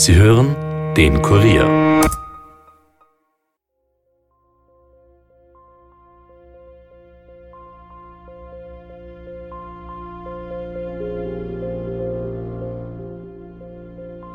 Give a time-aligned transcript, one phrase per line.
[0.00, 0.56] Sie hören
[0.96, 1.66] den Kurier.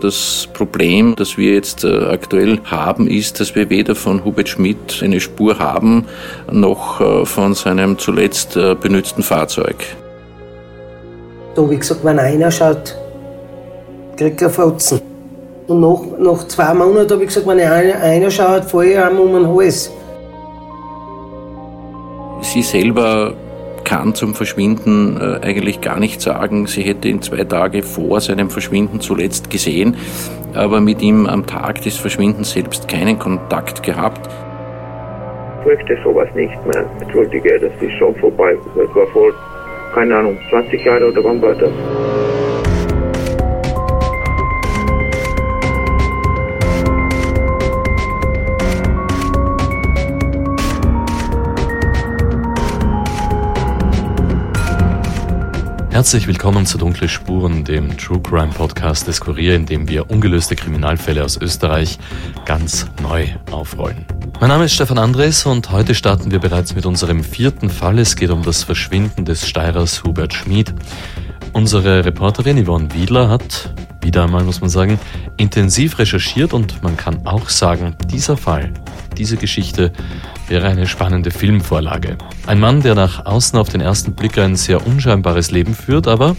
[0.01, 5.01] Das Problem, das wir jetzt äh, aktuell haben, ist, dass wir weder von Hubert Schmidt
[5.01, 6.05] eine Spur haben,
[6.51, 9.77] noch äh, von seinem zuletzt äh, benützten Fahrzeug.
[11.55, 12.95] Da ich gesagt, wenn einer schaut,
[14.15, 15.14] kriegt er Fotzen.
[15.67, 19.19] Und nach, nach zwei Monaten habe ich gesagt, wenn einer, einer schaut, fahre ich einem
[19.19, 19.91] um den Hals.
[22.41, 23.33] Sie selber
[23.83, 26.67] kann zum Verschwinden äh, eigentlich gar nicht sagen.
[26.67, 29.95] Sie hätte ihn zwei Tage vor seinem Verschwinden zuletzt gesehen,
[30.53, 34.29] aber mit ihm am Tag des Verschwindens selbst keinen Kontakt gehabt.
[35.61, 36.85] Ich möchte sowas nicht mehr.
[36.99, 38.55] Entschuldige, das ist schon vorbei.
[38.75, 39.31] Das war vor,
[39.93, 41.71] keine Ahnung, 20 Jahren oder wann war das?
[55.95, 60.57] Herzlich willkommen zu Dunkle Spuren, dem True Crime Podcast des Kurier, in dem wir ungelöste
[60.57, 61.99] Kriminalfälle aus Österreich
[62.43, 64.05] ganz neu aufrollen.
[64.41, 67.97] Mein Name ist Stefan Andres und heute starten wir bereits mit unserem vierten Fall.
[67.97, 70.73] Es geht um das Verschwinden des Steirers Hubert Schmid.
[71.53, 74.99] Unsere Reporterin Yvonne Wiedler hat, wieder einmal muss man sagen,
[75.37, 78.73] intensiv recherchiert und man kann auch sagen, dieser Fall,
[79.17, 79.93] diese Geschichte
[80.47, 82.17] wäre eine spannende Filmvorlage.
[82.47, 86.35] Ein Mann, der nach außen auf den ersten Blick ein sehr unscheinbares Leben führt, aber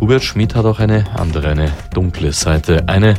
[0.00, 2.88] Hubert Schmid hat auch eine andere, eine dunkle Seite.
[2.88, 3.14] Eine,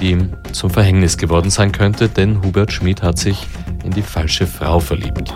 [0.00, 3.46] die ihm zum Verhängnis geworden sein könnte, denn Hubert Schmid hat sich
[3.84, 5.32] in die falsche Frau verliebt.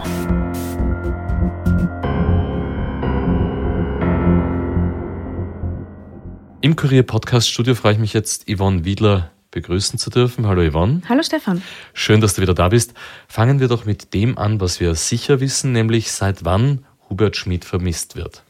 [6.62, 10.46] Im Kurier Podcast Studio freue ich mich jetzt, Yvonne Wiedler begrüßen zu dürfen.
[10.46, 11.02] Hallo Yvonne.
[11.08, 11.62] Hallo Stefan.
[11.92, 12.94] Schön, dass du wieder da bist.
[13.28, 17.64] Fangen wir doch mit dem an, was wir sicher wissen, nämlich seit wann Hubert Schmid
[17.64, 18.42] vermisst wird.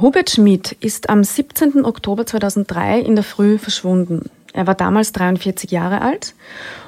[0.00, 1.84] Hubert Schmid ist am 17.
[1.84, 4.30] Oktober 2003 in der Früh verschwunden.
[4.52, 6.34] Er war damals 43 Jahre alt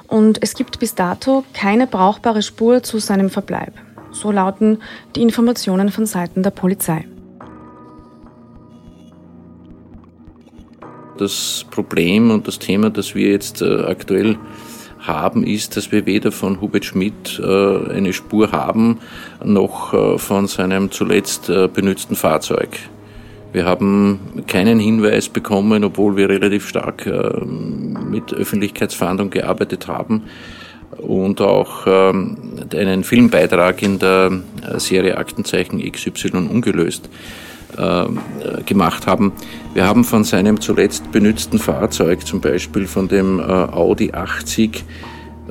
[0.09, 3.73] und es gibt bis dato keine brauchbare Spur zu seinem Verbleib.
[4.13, 4.83] So lauten
[5.15, 7.07] die Informationen von Seiten der Polizei.
[11.17, 14.37] Das Problem und das Thema, das wir jetzt äh, aktuell
[14.99, 18.99] haben, ist, dass wir weder von Hubert Schmidt äh, eine Spur haben,
[19.45, 22.79] noch äh, von seinem zuletzt benützten Fahrzeug.
[23.53, 27.07] Wir haben keinen Hinweis bekommen, obwohl wir relativ stark
[27.47, 30.25] mit Öffentlichkeitsfahndung gearbeitet haben
[30.99, 32.37] und auch ähm,
[32.75, 34.43] einen Filmbeitrag in der
[34.77, 37.09] Serie Aktenzeichen XY ungelöst
[38.65, 39.33] gemacht haben.
[39.75, 44.85] Wir haben von seinem zuletzt benützten Fahrzeug, zum Beispiel von dem äh, Audi 80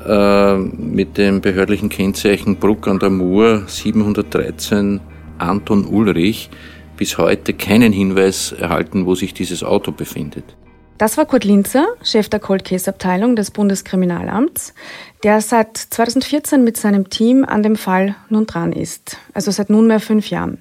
[0.07, 4.99] äh, mit dem behördlichen Kennzeichen Bruck an der Mur 713
[5.37, 6.49] Anton Ulrich,
[6.97, 10.55] bis heute keinen Hinweis erhalten, wo sich dieses Auto befindet.
[10.97, 14.73] Das war Kurt Linzer, Chef der Cold Case Abteilung des Bundeskriminalamts,
[15.23, 19.99] der seit 2014 mit seinem Team an dem Fall nun dran ist, also seit nunmehr
[19.99, 20.57] fünf Jahren.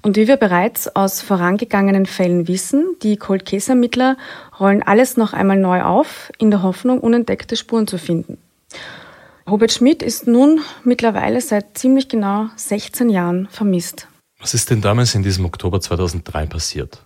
[0.00, 4.16] Und wie wir bereits aus vorangegangenen Fällen wissen, die Cold Case Ermittler
[4.60, 8.38] rollen alles noch einmal neu auf, in der Hoffnung, unentdeckte Spuren zu finden.
[9.50, 14.06] Robert Schmidt ist nun mittlerweile seit ziemlich genau 16 Jahren vermisst.
[14.38, 17.04] Was ist denn damals in diesem Oktober 2003 passiert?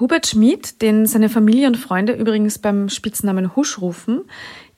[0.00, 4.24] Hubert Schmid, den seine Familie und Freunde übrigens beim Spitznamen Husch rufen,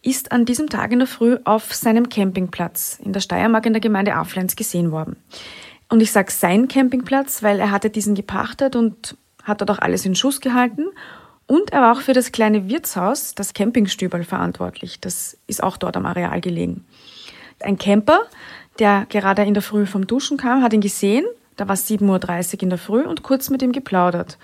[0.03, 3.81] ist an diesem Tag in der Früh auf seinem Campingplatz in der Steiermark in der
[3.81, 5.17] Gemeinde Aflenz gesehen worden.
[5.91, 10.07] Und ich sage sein Campingplatz, weil er hatte diesen gepachtet und hat dort auch alles
[10.07, 10.87] in Schuss gehalten.
[11.47, 15.01] Und er war auch für das kleine Wirtshaus, das Campingstübel, verantwortlich.
[15.01, 16.87] Das ist auch dort am Areal gelegen.
[17.61, 18.21] Ein Camper,
[18.79, 21.27] der gerade in der Früh vom Duschen kam, hat ihn gesehen.
[21.57, 24.39] Da war 7.30 Uhr in der Früh und kurz mit ihm geplaudert.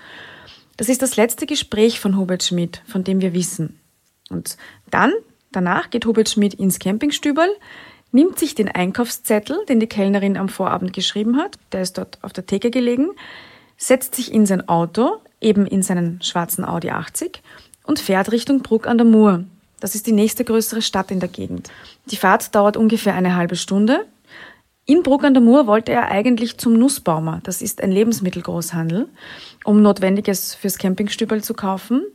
[0.77, 3.79] Das ist das letzte Gespräch von Hubert Schmidt, von dem wir wissen.
[4.29, 4.57] Und
[4.91, 5.11] dann,
[5.51, 7.47] danach geht Hubert Schmidt ins Campingstübel,
[8.11, 12.31] nimmt sich den Einkaufszettel, den die Kellnerin am Vorabend geschrieben hat, der ist dort auf
[12.31, 13.09] der Theke gelegen,
[13.75, 17.41] setzt sich in sein Auto, eben in seinen schwarzen Audi 80
[17.83, 19.45] und fährt Richtung Bruck an der Mur.
[19.79, 21.69] Das ist die nächste größere Stadt in der Gegend.
[22.05, 24.05] Die Fahrt dauert ungefähr eine halbe Stunde
[24.87, 29.09] in Bruck an der Mur wollte er eigentlich zum Nussbaumer, das ist ein Lebensmittelgroßhandel,
[29.65, 32.05] um Notwendiges fürs Campingstübel zu kaufen.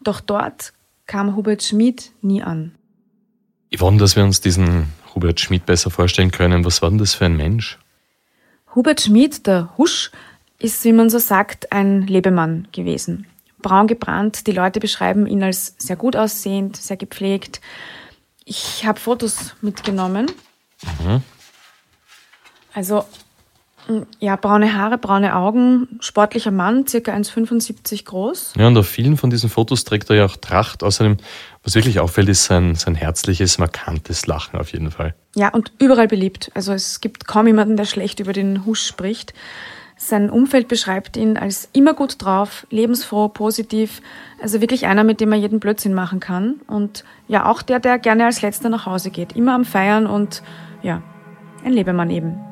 [0.00, 0.74] Doch dort
[1.06, 2.74] kam Hubert Schmid nie an.
[3.74, 7.24] Yvonne, dass wir uns diesen Hubert Schmid besser vorstellen können, was war denn das für
[7.24, 7.78] ein Mensch?
[8.74, 10.12] Hubert Schmid, der Husch,
[10.58, 13.26] ist, wie man so sagt, ein Lebemann gewesen.
[13.62, 14.46] braun gebrannt.
[14.46, 17.60] Die Leute beschreiben ihn als sehr gut aussehend, sehr gepflegt.
[18.44, 20.26] Ich habe Fotos mitgenommen.
[21.02, 21.22] Mhm.
[22.78, 23.02] Also
[24.20, 28.52] ja, braune Haare, braune Augen, sportlicher Mann, circa 1,75 groß.
[28.56, 30.84] Ja, und auf vielen von diesen Fotos trägt er ja auch Tracht.
[30.84, 31.16] Außerdem,
[31.64, 35.16] was wirklich auffällt, ist sein, sein herzliches, markantes Lachen auf jeden Fall.
[35.34, 36.52] Ja, und überall beliebt.
[36.54, 39.34] Also es gibt kaum jemanden, der schlecht über den Husch spricht.
[39.96, 44.02] Sein Umfeld beschreibt ihn als immer gut drauf, lebensfroh, positiv.
[44.40, 46.60] Also wirklich einer, mit dem man jeden Blödsinn machen kann.
[46.68, 49.34] Und ja, auch der, der gerne als Letzter nach Hause geht.
[49.34, 50.44] Immer am Feiern und
[50.84, 51.02] ja,
[51.64, 52.47] ein Lebemann eben.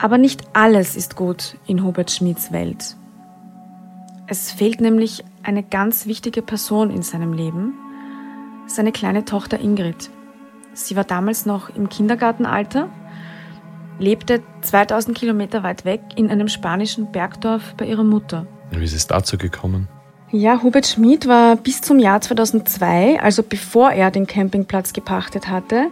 [0.00, 2.96] Aber nicht alles ist gut in Hubert Schmids Welt.
[4.26, 7.74] Es fehlt nämlich eine ganz wichtige Person in seinem Leben,
[8.66, 10.10] seine kleine Tochter Ingrid.
[10.72, 12.88] Sie war damals noch im Kindergartenalter,
[13.98, 18.46] lebte 2000 Kilometer weit weg in einem spanischen Bergdorf bei ihrer Mutter.
[18.70, 19.88] Wie ist es dazu gekommen?
[20.30, 25.90] Ja, Hubert Schmid war bis zum Jahr 2002, also bevor er den Campingplatz gepachtet hatte,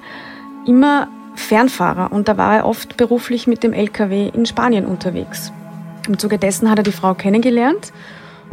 [0.65, 5.53] immer Fernfahrer und da war er oft beruflich mit dem LKW in Spanien unterwegs.
[6.07, 7.93] Im Zuge dessen hat er die Frau kennengelernt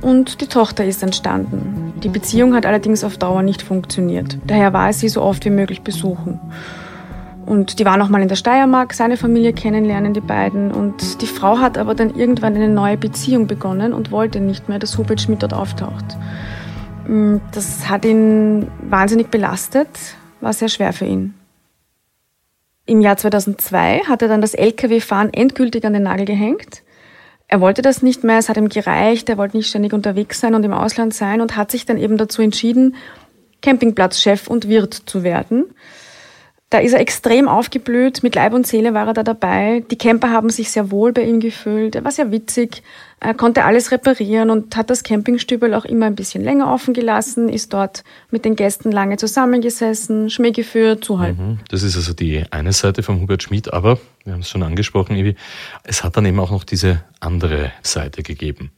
[0.01, 1.93] und die Tochter ist entstanden.
[2.03, 4.37] Die Beziehung hat allerdings auf Dauer nicht funktioniert.
[4.45, 6.39] Daher war er sie so oft wie möglich besuchen.
[7.45, 10.71] Und die waren auch mal in der Steiermark, seine Familie kennenlernen, die beiden.
[10.71, 14.79] Und die Frau hat aber dann irgendwann eine neue Beziehung begonnen und wollte nicht mehr,
[14.79, 16.17] dass Hubert Schmidt dort auftaucht.
[17.07, 19.89] Mm, das hat ihn wahnsinnig belastet,
[20.41, 21.35] war sehr schwer für ihn.
[22.87, 26.83] Im Jahr 2002 hat er dann das Lkw-Fahren endgültig an den Nagel gehängt.
[27.47, 30.53] Er wollte das nicht mehr, es hat ihm gereicht, er wollte nicht ständig unterwegs sein
[30.53, 32.95] und im Ausland sein und hat sich dann eben dazu entschieden,
[33.61, 35.65] Campingplatzchef und Wirt zu werden.
[36.75, 39.86] Da ist er extrem aufgeblüht, mit Leib und Seele war er da dabei.
[39.89, 41.95] Die Camper haben sich sehr wohl bei ihm gefühlt.
[41.95, 42.83] Er war sehr witzig,
[43.22, 47.48] er konnte alles reparieren und hat das Campingstübel auch immer ein bisschen länger offen gelassen,
[47.48, 51.39] ist dort mit den Gästen lange zusammengesessen, Schmäh geführt, so halt.
[51.39, 51.60] Mhm.
[51.69, 55.16] Das ist also die eine Seite von Hubert Schmid, aber wir haben es schon angesprochen,
[55.16, 55.38] Evi,
[55.86, 58.71] es hat dann eben auch noch diese andere Seite gegeben.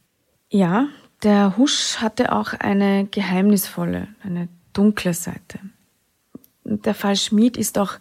[0.51, 0.85] Ja,
[1.23, 5.57] der Husch hatte auch eine geheimnisvolle, eine dunkle Seite
[6.67, 7.93] der Fall Schmid ist auch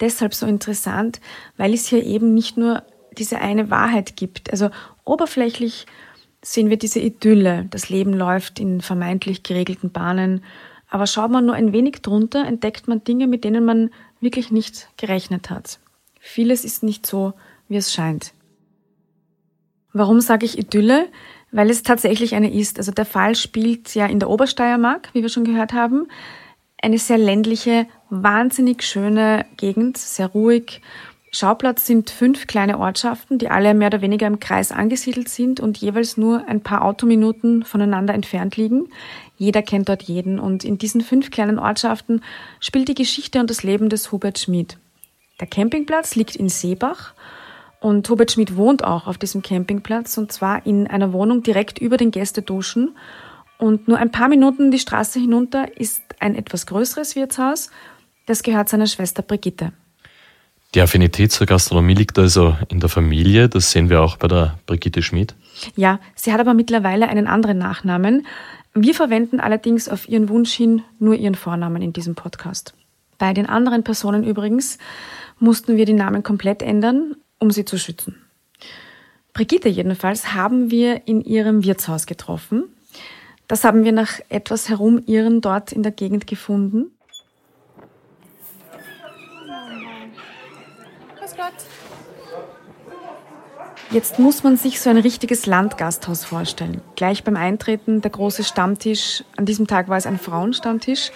[0.00, 1.20] deshalb so interessant,
[1.56, 2.82] weil es hier eben nicht nur
[3.16, 4.50] diese eine Wahrheit gibt.
[4.50, 4.70] Also
[5.04, 5.86] oberflächlich
[6.42, 10.44] sehen wir diese Idylle, das Leben läuft in vermeintlich geregelten Bahnen,
[10.88, 14.88] aber schaut man nur ein wenig drunter, entdeckt man Dinge, mit denen man wirklich nicht
[14.96, 15.80] gerechnet hat.
[16.18, 17.34] Vieles ist nicht so,
[17.68, 18.32] wie es scheint.
[19.92, 21.08] Warum sage ich Idylle?
[21.50, 22.78] Weil es tatsächlich eine ist.
[22.78, 26.08] Also der Fall spielt ja in der Obersteiermark, wie wir schon gehört haben
[26.82, 30.80] eine sehr ländliche, wahnsinnig schöne Gegend, sehr ruhig.
[31.30, 35.76] Schauplatz sind fünf kleine Ortschaften, die alle mehr oder weniger im Kreis angesiedelt sind und
[35.76, 38.88] jeweils nur ein paar Autominuten voneinander entfernt liegen.
[39.36, 42.22] Jeder kennt dort jeden und in diesen fünf kleinen Ortschaften
[42.60, 44.78] spielt die Geschichte und das Leben des Hubert Schmid.
[45.40, 47.12] Der Campingplatz liegt in Seebach
[47.80, 51.98] und Hubert Schmid wohnt auch auf diesem Campingplatz und zwar in einer Wohnung direkt über
[51.98, 52.96] den Gästeduschen
[53.58, 57.70] und nur ein paar Minuten die Straße hinunter ist ein etwas größeres Wirtshaus.
[58.28, 59.72] Das gehört seiner Schwester Brigitte.
[60.74, 63.48] Die Affinität zur Gastronomie liegt also in der Familie.
[63.48, 65.34] Das sehen wir auch bei der Brigitte Schmid.
[65.76, 68.26] Ja, sie hat aber mittlerweile einen anderen Nachnamen.
[68.74, 72.74] Wir verwenden allerdings auf ihren Wunsch hin nur ihren Vornamen in diesem Podcast.
[73.16, 74.76] Bei den anderen Personen übrigens
[75.38, 78.16] mussten wir die Namen komplett ändern, um sie zu schützen.
[79.32, 82.64] Brigitte jedenfalls haben wir in ihrem Wirtshaus getroffen.
[83.46, 86.90] Das haben wir nach etwas Herumirren dort in der Gegend gefunden.
[93.90, 96.82] Jetzt muss man sich so ein richtiges Landgasthaus vorstellen.
[96.94, 99.24] Gleich beim Eintreten der große Stammtisch.
[99.36, 101.10] An diesem Tag war es ein Frauenstammtisch.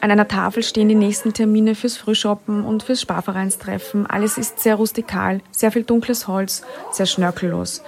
[0.00, 4.06] An einer Tafel stehen die nächsten Termine fürs Frühshoppen und fürs Sparvereinstreffen.
[4.06, 7.84] Alles ist sehr rustikal, sehr viel dunkles Holz, sehr schnörkellos.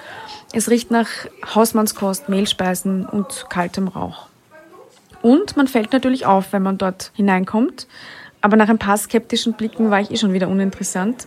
[0.53, 1.09] Es riecht nach
[1.53, 4.29] Hausmannskost, Mehlspeisen und kaltem Rauch.
[5.23, 7.89] Und man fällt natürlich auf, wenn man dort hineinkommt.
[8.41, 11.27] Aber nach ein paar skeptischen Blicken war ich eh schon wieder uninteressant.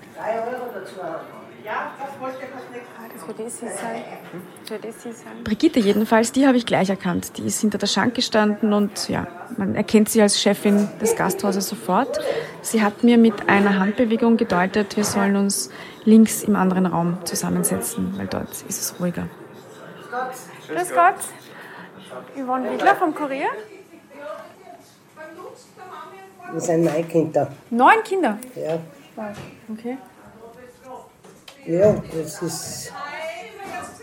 [5.44, 7.38] Brigitte jedenfalls, die habe ich gleich erkannt.
[7.38, 9.28] Die ist hinter der Schank gestanden und ja,
[9.58, 12.20] man erkennt sie als Chefin des Gasthauses sofort.
[12.62, 15.70] Sie hat mir mit einer Handbewegung gedeutet, wir sollen uns
[16.04, 19.28] links im anderen Raum zusammensetzen, weil dort ist es ruhiger.
[20.68, 21.16] Grüß Gott.
[22.36, 23.50] Yvonne Wiegler vom Kurier.
[26.52, 27.52] Wir sind neun Kinder.
[27.70, 28.40] Neun Kinder?
[28.56, 28.80] Ja.
[29.70, 29.98] Okay.
[31.66, 32.94] Ja, das ist.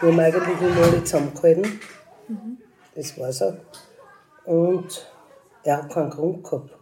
[0.05, 1.81] Wir haben eigentlich immer alle zusammengehalten.
[2.29, 2.59] Mhm.
[2.95, 3.57] Das war so.
[4.45, 5.11] Und
[5.63, 6.77] er hat keinen Grund gehabt,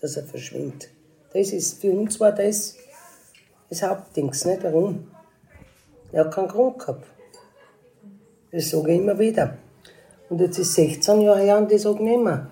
[0.00, 0.88] dass er verschwindet.
[1.32, 2.76] Das ist, für uns war das
[3.68, 4.62] das Hauptdings, nicht?
[4.62, 5.08] Warum?
[6.12, 7.04] Er hat keinen Grund gehabt.
[8.52, 9.58] Das sage ich immer wieder.
[10.28, 12.46] Und jetzt ist 16 Jahre her und ich sage nicht mehr.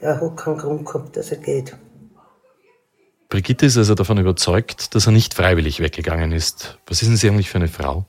[0.00, 1.76] Er hat keinen Grund gehabt, dass er geht.
[3.28, 6.78] Brigitte ist also davon überzeugt, dass er nicht freiwillig weggegangen ist.
[6.86, 8.06] Was ist denn sie eigentlich für eine Frau?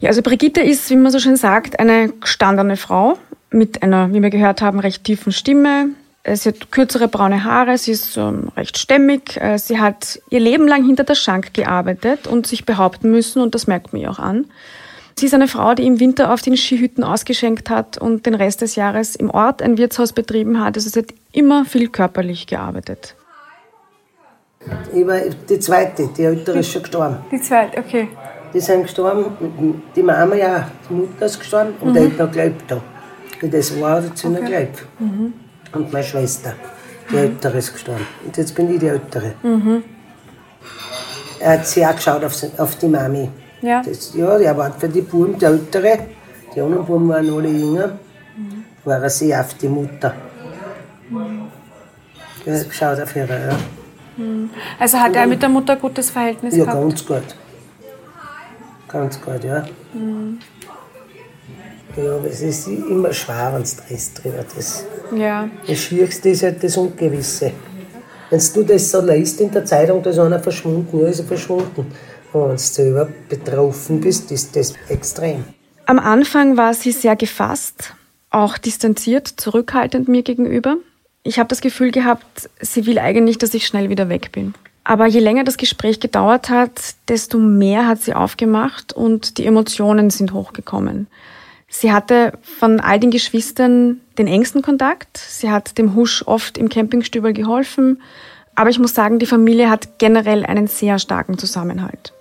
[0.00, 3.18] Ja, also Brigitte ist, wie man so schön sagt, eine gestandene Frau
[3.50, 5.90] mit einer, wie wir gehört haben, recht tiefen Stimme.
[6.22, 9.36] Äh, sie hat kürzere braune Haare, sie ist ähm, recht stämmig.
[9.36, 13.54] Äh, sie hat ihr Leben lang hinter der Schank gearbeitet und sich behaupten müssen und
[13.54, 14.46] das merkt man ihr auch an.
[15.18, 18.62] Sie ist eine Frau, die im Winter auf den Skihütten ausgeschenkt hat und den Rest
[18.62, 20.76] des Jahres im Ort ein Wirtshaus betrieben hat.
[20.78, 23.16] Also sie hat immer viel körperlich gearbeitet.
[24.94, 27.18] Ich war die zweite, die ältere ist schon gestorben.
[27.30, 28.08] Die zweite, okay.
[28.52, 31.94] Die sind gestorben, die Mama ja, die Mutter ist gestorben und mhm.
[31.94, 32.80] der hat noch gelebt da.
[33.42, 34.28] Das war, sie okay.
[34.28, 34.84] noch gelebt.
[34.98, 35.32] Mhm.
[35.72, 36.52] Und meine Schwester,
[37.08, 37.22] die mhm.
[37.22, 38.06] ältere ist gestorben.
[38.24, 39.34] Und jetzt bin ich die ältere.
[39.42, 39.84] Mhm.
[41.38, 43.30] Er hat sehr geschaut auf, auf die Mami.
[43.62, 43.82] Ja.
[43.82, 45.98] Das, ja, der war für die Buben, die ältere,
[46.54, 47.88] die anderen Buben waren alle jünger,
[48.36, 48.64] mhm.
[48.84, 50.14] war er sehr auf die Mutter.
[51.08, 51.46] Mhm.
[52.44, 53.56] Er hat geschaut auf ihre, ja.
[54.16, 54.50] Mhm.
[54.78, 56.78] Also hat er mit der Mutter ein gutes Verhältnis ja, gehabt?
[56.78, 57.36] Ja, ganz gut.
[58.90, 59.64] Ganz gut, ja.
[59.94, 60.38] Mhm.
[61.96, 64.84] Ja, aber es ist immer schwer, wenn du Stress drüber das.
[65.14, 65.48] Ja.
[65.66, 67.52] Das Schwierigste ist halt das Ungewisse.
[68.30, 71.26] Wenn du das so liest in der Zeitung, da ist einer verschwunden, ja, ist er
[71.26, 71.86] verschwunden.
[72.32, 75.44] Und wenn du selber betroffen bist, ist das extrem.
[75.86, 77.94] Am Anfang war sie sehr gefasst,
[78.30, 80.76] auch distanziert, zurückhaltend mir gegenüber.
[81.24, 84.54] Ich habe das Gefühl gehabt, sie will eigentlich, dass ich schnell wieder weg bin.
[84.84, 90.10] Aber je länger das Gespräch gedauert hat, desto mehr hat sie aufgemacht und die Emotionen
[90.10, 91.06] sind hochgekommen.
[91.68, 95.16] Sie hatte von all den Geschwistern den engsten Kontakt.
[95.16, 98.02] Sie hat dem Husch oft im Campingstübel geholfen.
[98.56, 102.12] Aber ich muss sagen, die Familie hat generell einen sehr starken Zusammenhalt.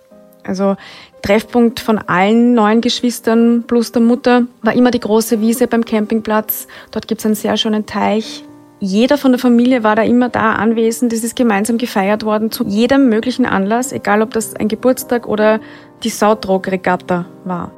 [0.44, 0.78] Also
[1.22, 6.68] Treffpunkt von allen neun Geschwistern plus der Mutter war immer die große Wiese beim Campingplatz.
[6.92, 8.44] Dort gibt es einen sehr schönen Teich.
[8.82, 11.12] Jeder von der Familie war da immer da anwesend.
[11.12, 15.60] Es ist gemeinsam gefeiert worden zu jedem möglichen Anlass, egal ob das ein Geburtstag oder
[16.04, 17.72] die Sautrog-Regatta war.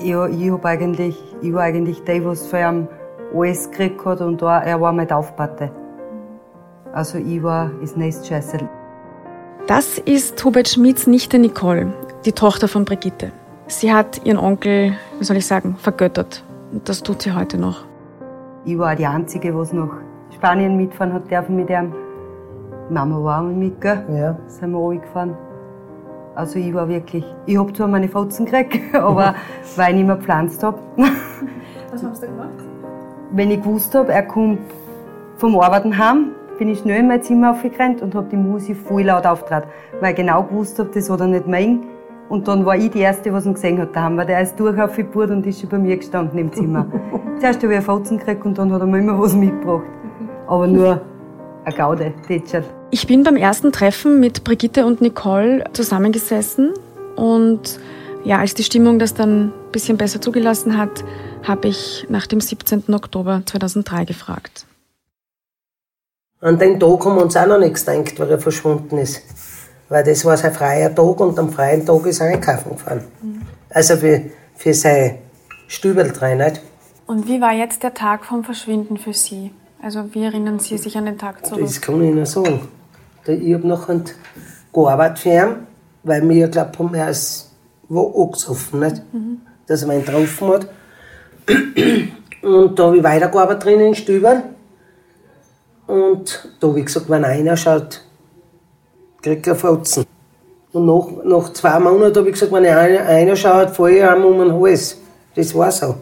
[0.00, 2.88] Ja, ich, hab eigentlich, ich war eigentlich der, was für ihn
[3.32, 5.70] alles gekriegt hat und da, er war mein Taufpate.
[6.92, 8.68] Also ich war das Nestscheißer.
[9.68, 11.92] Das ist Hubert Schmids Nichte Nicole,
[12.24, 13.30] die Tochter von Brigitte.
[13.68, 16.42] Sie hat ihren Onkel, wie soll ich sagen, vergöttert.
[16.72, 17.84] Und das tut sie heute noch.
[18.66, 19.90] Ich war die Einzige, was nach
[20.34, 21.92] Spanien mitfahren hat dürfen mit ihm.
[22.88, 24.04] Mama war auch mit, gell?
[24.10, 24.38] Ja.
[24.46, 25.36] Sind wir alle gefahren.
[26.34, 29.34] Also ich war wirklich, ich hab zwar meine Fotzen gekriegt, aber
[29.76, 30.78] weil ich nicht mehr gepflanzt hab.
[31.92, 32.48] Was hast du gemacht?
[33.32, 34.60] Wenn ich gewusst hab, er kommt
[35.36, 39.02] vom Arbeiten heim, bin ich schnell in mein Zimmer aufgerannt und hab die Musik voll
[39.02, 39.66] laut auftrat,
[40.00, 41.82] weil ich genau gewusst hab, das hat er nicht mein.
[42.28, 44.80] Und dann war ich die Erste, was ihn gesehen hat daheim, weil der ist durch
[44.80, 46.86] auf die Burt und ist schon bei mir gestanden im Zimmer.
[47.38, 49.84] Zuerst habe ich einen Fotzen gekriegt und dann hat er mir immer was mitgebracht.
[50.46, 51.00] Aber nur
[51.64, 52.64] eine Gaude, Tätscherl.
[52.90, 56.72] Ich bin beim ersten Treffen mit Brigitte und Nicole zusammengesessen
[57.16, 57.78] und
[58.24, 61.04] ja, als die Stimmung das dann ein bisschen besser zugelassen hat,
[61.42, 62.94] habe ich nach dem 17.
[62.94, 64.66] Oktober 2003 gefragt.
[66.40, 69.22] An den Tag haben wir uns auch noch nichts gedacht, weil er verschwunden ist.
[69.88, 73.04] Weil das war sein freier Tag und am freien Tag ist er einkaufen gefahren.
[73.22, 73.42] Mhm.
[73.70, 74.22] Also für,
[74.54, 75.18] für sein
[75.68, 76.38] Stübel drin.
[76.38, 76.60] Nicht?
[77.06, 79.50] Und wie war jetzt der Tag vom Verschwinden für Sie?
[79.82, 81.60] Also wie erinnern Sie sich an den Tag zurück?
[81.62, 82.60] Das kann ich Ihnen sagen.
[83.26, 84.00] Ich habe nachher
[84.72, 85.56] gearbeitet für ihn,
[86.02, 87.50] weil wir geglaubt haben, er ist
[87.88, 89.02] wo angesoffen, nicht?
[89.12, 89.40] Mhm.
[89.66, 90.68] dass er ihn getroffen hat.
[92.42, 94.42] Und da habe ich weitergearbeitet drin in Stübern.
[95.86, 98.03] Und da habe ich gesagt, wenn einer schaut,
[99.24, 100.04] kriegt er Fotzen.
[100.72, 104.24] Und nach, nach zwei Monaten habe ich gesagt, wenn einer, einer schaut, falle ich ihm
[104.24, 104.98] um den Hals.
[105.34, 105.96] Das war so.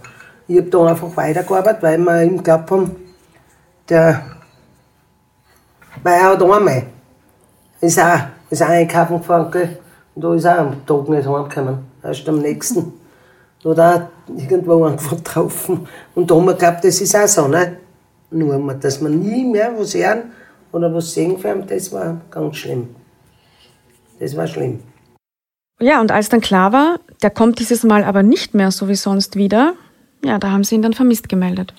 [0.49, 2.97] Ich habe da einfach weitergearbeitet, weil wir ihm geglaubt haben,
[3.88, 4.23] der,
[6.02, 6.83] weil er hat einmal,
[7.81, 8.19] ist auch,
[8.50, 9.79] ist auch einkaufen gefahren, gell?
[10.14, 11.79] Und da ist auch am Tag nicht heimgekommen.
[12.02, 12.93] Erst am nächsten.
[13.62, 15.87] Da hat er irgendwo einfach getroffen.
[16.14, 17.76] Und da haben wir geglaubt, das ist auch so, ne?
[18.31, 20.33] Nur, dass man nie mehr was hören
[20.73, 22.88] oder was sehen kann, das war ganz schlimm.
[24.23, 24.79] Das war schlimm.
[25.81, 28.95] Ja, und als dann klar war, der kommt dieses Mal aber nicht mehr so wie
[28.95, 29.75] sonst wieder,
[30.25, 31.75] ja, da haben sie ihn dann vermisst gemeldet.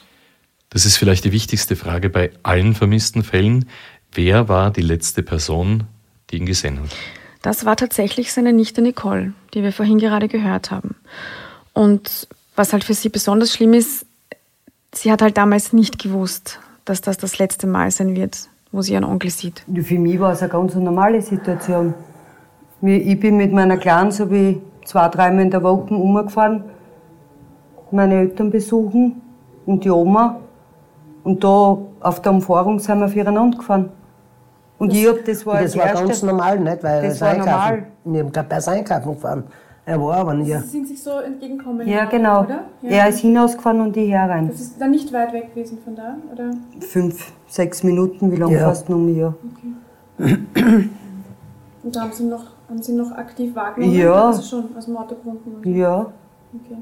[0.70, 3.70] Das ist vielleicht die wichtigste Frage bei allen vermissten Fällen.
[4.12, 5.86] Wer war die letzte Person,
[6.30, 6.90] die ihn gesehen hat?
[7.42, 10.96] Das war tatsächlich seine Nichte Nicole, die wir vorhin gerade gehört haben.
[11.72, 14.06] Und was halt für sie besonders schlimm ist,
[14.94, 18.92] sie hat halt damals nicht gewusst, dass das das letzte Mal sein wird, wo sie
[18.92, 19.64] ihren Onkel sieht.
[19.74, 21.94] Für mich war es eine ganz normale Situation.
[22.86, 26.66] Ich bin mit meiner Kleinen so wie zwei, dreimal in der Woche umgefahren,
[27.92, 29.22] meine Eltern besuchen
[29.66, 30.40] und die Oma.
[31.24, 33.90] Und da auf der Umfahrung sind wir aufeinander gefahren.
[34.78, 36.84] Und das, ich hab, das war das, war erste, ganz normal, nicht?
[36.84, 37.86] Weil das war normal.
[38.04, 39.44] Wir haben gerade bei Einkaufen gefahren.
[39.86, 40.46] Er war aber nie.
[40.46, 41.88] Sie sind sich so entgegengekommen.
[41.88, 42.44] Ja, genau.
[42.44, 42.64] Oder?
[42.82, 42.90] Ja.
[42.90, 44.48] Er ist hinausgefahren und ich herein.
[44.48, 46.52] Das ist dann nicht weit weg gewesen von da, oder?
[46.80, 48.68] Fünf, sechs Minuten, wie lange ja.
[48.68, 49.34] fast noch mehr.
[50.18, 50.90] Okay.
[51.84, 53.94] und da haben Sie noch, haben Sie noch aktiv wahrgenommen?
[53.96, 54.30] Ja.
[54.30, 55.76] Also schon aus dem Auto gewunken?
[55.76, 56.12] Ja.
[56.54, 56.78] Okay.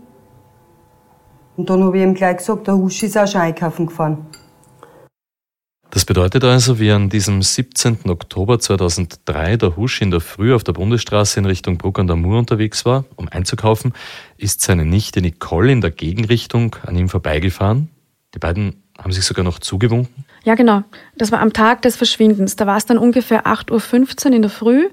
[1.58, 4.26] Und dann habe ich ihm gleich gesagt, der Husch ist auch schon einkaufen gefahren.
[5.90, 8.10] Das bedeutet also, wie an diesem 17.
[8.10, 12.16] Oktober 2003 der Husch in der Früh auf der Bundesstraße in Richtung Bruck an der
[12.16, 13.92] Mur unterwegs war, um einzukaufen,
[14.38, 17.90] ist seine Nichte Nicole in der Gegenrichtung an ihm vorbeigefahren.
[18.34, 20.24] Die beiden haben sich sogar noch zugewunken.
[20.46, 20.84] Ja, genau.
[21.18, 22.56] Das war am Tag des Verschwindens.
[22.56, 24.88] Da war es dann ungefähr 8.15 Uhr in der Früh,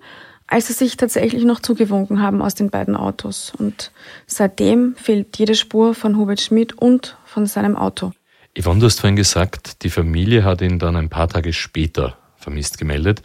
[0.48, 3.52] als sie sich tatsächlich noch zugewunken haben aus den beiden Autos.
[3.56, 3.92] Und
[4.26, 8.12] seitdem fehlt jede Spur von Hubert Schmidt und von seinem Auto.
[8.58, 12.78] Yvonne, du hast vorhin gesagt, die Familie hat ihn dann ein paar Tage später vermisst
[12.78, 13.22] gemeldet.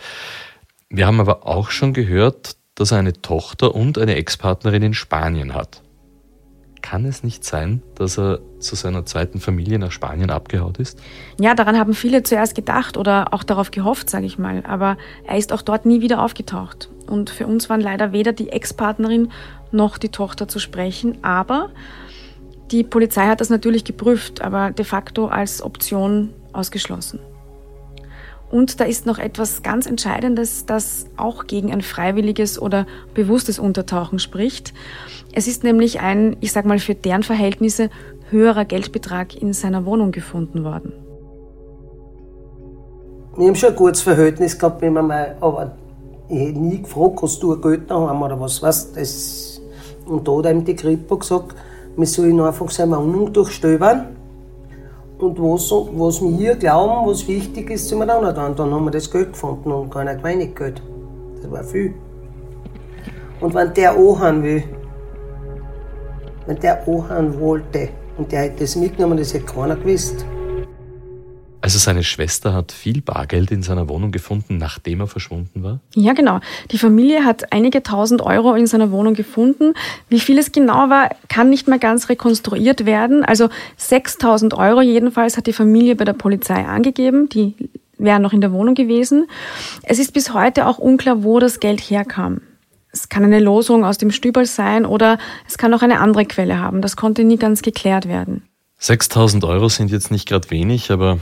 [0.90, 5.54] Wir haben aber auch schon gehört, dass er eine Tochter und eine Ex-Partnerin in Spanien
[5.54, 5.83] hat.
[6.84, 11.02] Kann es nicht sein, dass er zu seiner zweiten Familie nach Spanien abgehaut ist?
[11.40, 14.64] Ja, daran haben viele zuerst gedacht oder auch darauf gehofft, sage ich mal.
[14.68, 16.90] Aber er ist auch dort nie wieder aufgetaucht.
[17.08, 19.32] Und für uns waren leider weder die Ex-Partnerin
[19.72, 21.24] noch die Tochter zu sprechen.
[21.24, 21.70] Aber
[22.70, 27.20] die Polizei hat das natürlich geprüft, aber de facto als Option ausgeschlossen.
[28.54, 34.20] Und da ist noch etwas ganz Entscheidendes, das auch gegen ein freiwilliges oder bewusstes Untertauchen
[34.20, 34.76] spricht.
[35.34, 37.90] Es ist nämlich ein, ich sag mal, für deren Verhältnisse
[38.30, 40.94] höherer Geldbetrag in seiner Wohnung gefunden worden.
[43.36, 45.72] Wir haben schon ein gutes Verhältnis gehabt, wenn man mal, aber
[46.30, 49.62] ich hätte nie gefragt, hast du ein Geld haben oder was weißt das.
[50.06, 51.56] Und da hat ihm die Kripo gesagt,
[51.98, 54.16] wir sollen einfach seine Wohnung durchstöbern.
[55.24, 58.54] Und was, was wir glauben, was wichtig ist, sind wir dann auch dran.
[58.58, 60.82] Dann haben wir das Geld gefunden und gar nicht wenig Geld.
[61.42, 61.94] Das war viel.
[63.40, 64.64] Und wenn der anhauen will,
[66.46, 70.26] wenn der anhauen wollte und der hätte das mitgenommen, das hätte keiner gewusst.
[71.64, 75.80] Also seine Schwester hat viel Bargeld in seiner Wohnung gefunden, nachdem er verschwunden war?
[75.96, 76.42] Ja, genau.
[76.72, 79.74] Die Familie hat einige tausend Euro in seiner Wohnung gefunden.
[80.10, 83.24] Wie viel es genau war, kann nicht mehr ganz rekonstruiert werden.
[83.24, 83.48] Also
[83.78, 87.30] 6000 Euro jedenfalls hat die Familie bei der Polizei angegeben.
[87.30, 87.56] Die
[87.98, 89.28] wären noch in der Wohnung gewesen.
[89.84, 92.42] Es ist bis heute auch unklar, wo das Geld herkam.
[92.92, 96.60] Es kann eine Losung aus dem Stübel sein oder es kann auch eine andere Quelle
[96.60, 96.82] haben.
[96.82, 98.44] Das konnte nie ganz geklärt werden.
[98.80, 101.20] 6000 Euro sind jetzt nicht gerade wenig, aber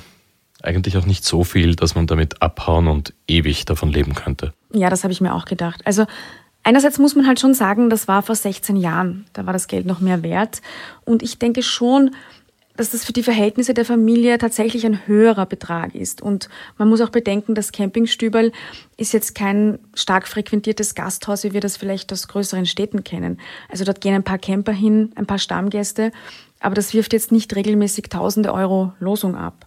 [0.63, 4.53] eigentlich auch nicht so viel, dass man damit abhauen und ewig davon leben könnte.
[4.71, 5.81] Ja, das habe ich mir auch gedacht.
[5.85, 6.05] Also
[6.63, 9.25] einerseits muss man halt schon sagen, das war vor 16 Jahren.
[9.33, 10.61] Da war das Geld noch mehr wert.
[11.05, 12.11] Und ich denke schon,
[12.77, 16.21] dass das für die Verhältnisse der Familie tatsächlich ein höherer Betrag ist.
[16.21, 18.51] Und man muss auch bedenken, das Campingstüberl
[18.97, 23.39] ist jetzt kein stark frequentiertes Gasthaus, wie wir das vielleicht aus größeren Städten kennen.
[23.69, 26.11] Also dort gehen ein paar Camper hin, ein paar Stammgäste,
[26.59, 29.65] aber das wirft jetzt nicht regelmäßig tausende Euro Losung ab.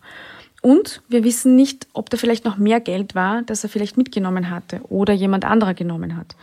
[0.64, 4.48] Und wir wissen nicht, ob da vielleicht noch mehr Geld war, das er vielleicht mitgenommen
[4.48, 6.37] hatte oder jemand anderer genommen hat.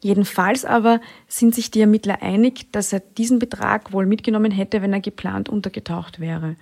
[0.00, 4.94] Jedenfalls aber sind sich die Ermittler einig, dass er diesen Betrag wohl mitgenommen hätte, wenn
[4.94, 6.56] er geplant untergetaucht wäre.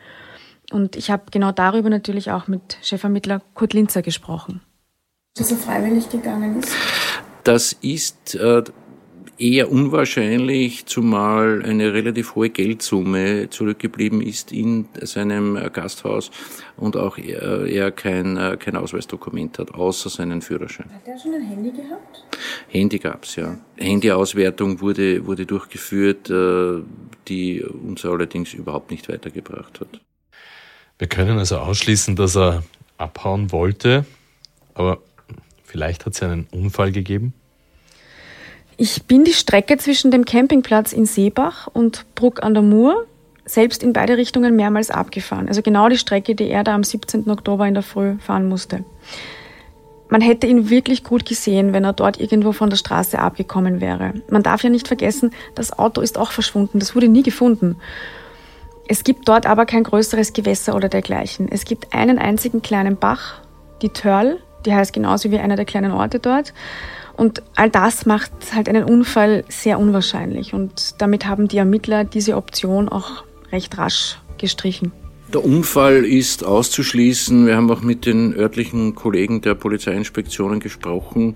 [0.73, 4.61] Und ich habe genau darüber natürlich auch mit Chefermittler Kurt Linzer gesprochen.
[5.37, 6.73] Dass er freiwillig gegangen ist?
[7.45, 8.65] Das ist äh,
[9.39, 16.31] eher unwahrscheinlich, zumal eine relativ hohe Geldsumme zurückgeblieben ist in seinem Gasthaus
[16.77, 20.91] und auch er, kein, kein Ausweisdokument hat, außer seinen Führerschein.
[20.93, 22.25] Hat er schon ein Handy gehabt?
[22.69, 23.59] Handy gab's ja.
[23.77, 26.83] Handyauswertung wurde, wurde durchgeführt, äh,
[27.29, 30.01] die uns allerdings überhaupt nicht weitergebracht hat.
[30.99, 32.63] Wir können also ausschließen, dass er
[32.97, 34.07] abhauen wollte,
[34.75, 34.99] aber
[35.65, 37.35] vielleicht hat es einen Unfall gegeben?
[38.79, 43.07] Ich bin die Strecke zwischen dem Campingplatz in Seebach und Bruck an der Mur
[43.47, 45.49] selbst in beide Richtungen mehrmals abgefahren.
[45.49, 47.31] Also genau die Strecke, die er da am 17.
[47.31, 48.85] Oktober in der Früh fahren musste.
[50.09, 54.15] Man hätte ihn wirklich gut gesehen, wenn er dort irgendwo von der Straße abgekommen wäre.
[54.31, 56.79] Man darf ja nicht vergessen, das Auto ist auch verschwunden.
[56.79, 57.77] Das wurde nie gefunden.
[58.89, 61.49] Es gibt dort aber kein größeres Gewässer oder dergleichen.
[61.51, 63.41] Es gibt einen einzigen kleinen Bach,
[63.83, 66.53] die Törl, die heißt genauso wie einer der kleinen Orte dort.
[67.17, 70.53] Und all das macht halt einen Unfall sehr unwahrscheinlich.
[70.53, 74.93] Und damit haben die Ermittler diese Option auch recht rasch gestrichen.
[75.33, 77.47] Der Unfall ist auszuschließen.
[77.47, 81.35] Wir haben auch mit den örtlichen Kollegen der Polizeiinspektionen gesprochen.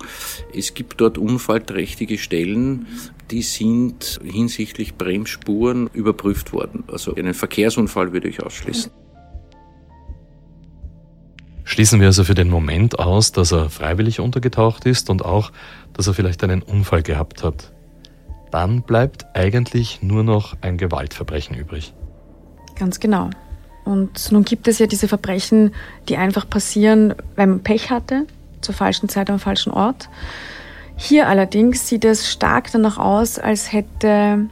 [0.54, 2.86] Es gibt dort unfallträchtige Stellen,
[3.32, 6.84] die sind hinsichtlich Bremsspuren überprüft worden.
[6.86, 8.92] Also einen Verkehrsunfall würde ich ausschließen.
[11.70, 15.52] Schließen wir also für den Moment aus, dass er freiwillig untergetaucht ist und auch,
[15.92, 17.70] dass er vielleicht einen Unfall gehabt hat.
[18.50, 21.94] Dann bleibt eigentlich nur noch ein Gewaltverbrechen übrig.
[22.74, 23.30] Ganz genau.
[23.84, 25.72] Und nun gibt es ja diese Verbrechen,
[26.08, 28.26] die einfach passieren, weil man Pech hatte,
[28.62, 30.08] zur falschen Zeit am falschen Ort.
[30.96, 34.48] Hier allerdings sieht es stark danach aus, als hätte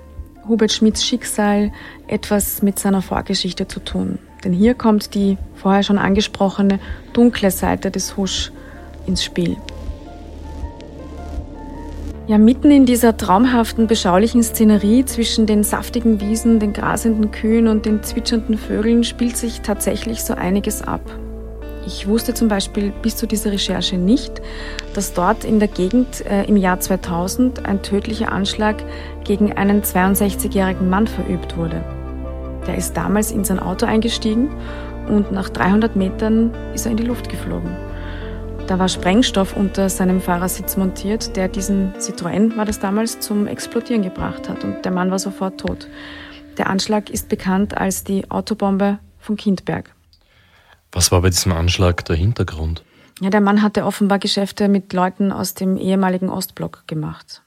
[0.47, 1.73] Hubert Schmidts Schicksal
[2.07, 4.21] etwas mit seiner Vorgeschichte zu tun.
[4.45, 6.79] Denn hier kommt die vorher schon angesprochene
[7.13, 8.53] dunkle Seite des Husch
[9.07, 9.57] ins Spiel.
[12.29, 17.87] Ja, mitten in dieser traumhaften, beschaulichen Szenerie zwischen den saftigen Wiesen, den grasenden Kühen und
[17.87, 21.01] den zwitschernden Vögeln spielt sich tatsächlich so einiges ab.
[21.87, 24.43] Ich wusste zum Beispiel bis zu dieser Recherche nicht,
[24.93, 28.77] dass dort in der Gegend äh, im Jahr 2000 ein tödlicher Anschlag
[29.25, 31.83] gegen einen 62-jährigen Mann verübt wurde.
[32.69, 34.51] Der ist damals in sein Auto eingestiegen
[35.09, 37.75] und nach 300 Metern ist er in die Luft geflogen.
[38.67, 44.03] Da war Sprengstoff unter seinem Fahrersitz montiert, der diesen Citroën, war das damals, zum Explodieren
[44.03, 45.89] gebracht hat und der Mann war sofort tot.
[46.59, 49.95] Der Anschlag ist bekannt als die Autobombe von Kindberg.
[50.93, 52.85] Was war bei diesem Anschlag der Hintergrund?
[53.21, 57.43] Ja, der Mann hatte offenbar Geschäfte mit Leuten aus dem ehemaligen Ostblock gemacht.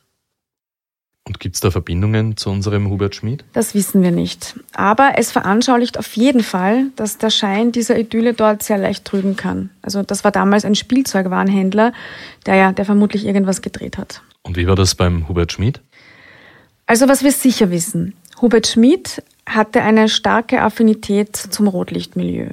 [1.32, 3.46] Und gibt es da Verbindungen zu unserem Hubert Schmid?
[3.54, 4.60] Das wissen wir nicht.
[4.74, 9.38] Aber es veranschaulicht auf jeden Fall, dass der Schein dieser Idylle dort sehr leicht trügen
[9.38, 9.70] kann.
[9.82, 11.94] Also das war damals ein Spielzeugwarenhändler,
[12.46, 14.22] der ja, der vermutlich irgendwas gedreht hat.
[14.42, 15.80] Und wie war das beim Hubert Schmid?
[16.86, 22.50] Also was wir sicher wissen, Hubert Schmid hatte eine starke Affinität zum Rotlichtmilieu.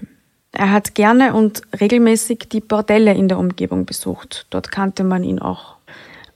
[0.52, 4.46] Er hat gerne und regelmäßig die Bordelle in der Umgebung besucht.
[4.50, 5.77] Dort kannte man ihn auch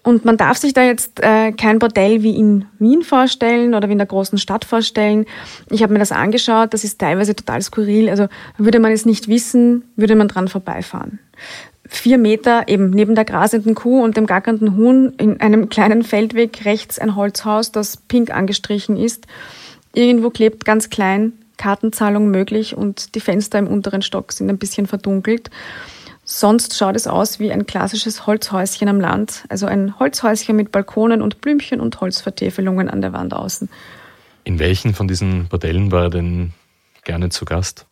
[0.04, 3.92] und man darf sich da jetzt äh, kein Bordell wie in Wien vorstellen oder wie
[3.92, 5.26] in der großen Stadt vorstellen.
[5.70, 8.10] Ich habe mir das angeschaut, das ist teilweise total skurril.
[8.10, 8.26] Also
[8.58, 11.20] würde man es nicht wissen, würde man dran vorbeifahren.
[11.88, 16.64] Vier Meter eben neben der grasenden Kuh und dem gackernden Huhn in einem kleinen Feldweg
[16.64, 19.26] rechts ein Holzhaus, das pink angestrichen ist.
[19.94, 24.86] Irgendwo klebt ganz klein Kartenzahlung möglich und die Fenster im unteren Stock sind ein bisschen
[24.86, 25.50] verdunkelt.
[26.24, 31.20] Sonst schaut es aus wie ein klassisches Holzhäuschen am Land, also ein Holzhäuschen mit Balkonen
[31.20, 33.68] und Blümchen und Holzvertäfelungen an der Wand außen.
[34.44, 36.52] In welchen von diesen Bordellen war er denn
[37.04, 37.86] gerne zu Gast?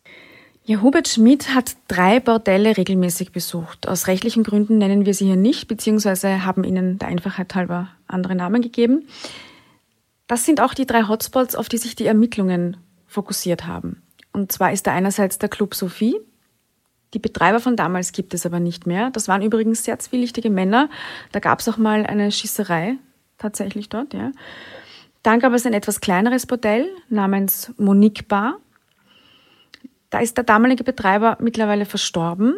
[0.65, 3.89] Ja, Hubert Schmidt hat drei Bordelle regelmäßig besucht.
[3.89, 8.37] Aus rechtlichen Gründen nennen wir sie hier nicht, beziehungsweise haben ihnen der Einfachheit halber andere
[8.37, 9.09] Namen gegeben.
[10.29, 14.03] Das sind auch die drei Hotspots, auf die sich die Ermittlungen fokussiert haben.
[14.33, 16.21] Und zwar ist da einerseits der Club Sophie,
[17.15, 19.11] die Betreiber von damals gibt es aber nicht mehr.
[19.11, 20.89] Das waren übrigens sehr zwielichtige Männer.
[21.33, 22.97] Da gab es auch mal eine Schießerei
[23.39, 24.15] tatsächlich dort.
[24.15, 24.31] Ja.
[25.23, 28.59] Dann gab es ein etwas kleineres Bordell namens Monique Bar.
[30.11, 32.55] Da ist der damalige Betreiber mittlerweile verstorben.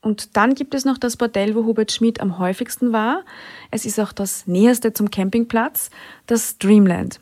[0.00, 3.24] Und dann gibt es noch das Bordell, wo Hubert Schmid am häufigsten war.
[3.70, 5.90] Es ist auch das näherste zum Campingplatz,
[6.26, 7.20] das Dreamland.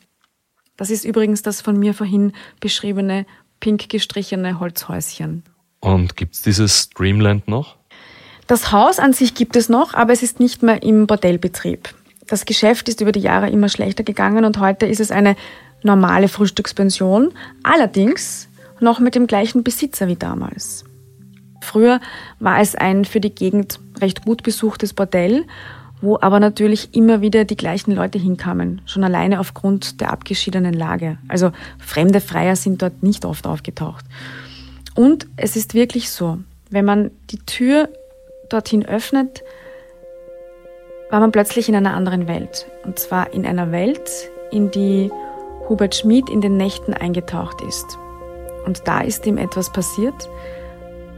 [0.79, 3.27] Das ist übrigens das von mir vorhin beschriebene
[3.61, 5.45] pink gestrichene Holzhäuschen.
[5.81, 7.77] Und gibt es dieses Dreamland noch?
[8.47, 11.95] Das Haus an sich gibt es noch, aber es ist nicht mehr im Bordellbetrieb.
[12.27, 15.37] Das Geschäft ist über die Jahre immer schlechter gegangen und heute ist es eine
[15.83, 18.49] normale Frühstückspension, allerdings
[18.81, 20.85] noch mit dem gleichen Besitzer wie damals.
[21.61, 22.01] Früher
[22.39, 25.45] war es ein für die Gegend recht gut besuchtes Bordell,
[26.01, 31.19] wo aber natürlich immer wieder die gleichen Leute hinkamen, schon alleine aufgrund der abgeschiedenen Lage.
[31.29, 34.05] Also fremde Freier sind dort nicht oft aufgetaucht.
[35.01, 37.89] Und es ist wirklich so, wenn man die Tür
[38.51, 39.43] dorthin öffnet,
[41.09, 42.67] war man plötzlich in einer anderen Welt.
[42.85, 44.11] Und zwar in einer Welt,
[44.51, 45.11] in die
[45.71, 47.97] Hubert Schmid in den Nächten eingetaucht ist.
[48.67, 50.29] Und da ist ihm etwas passiert,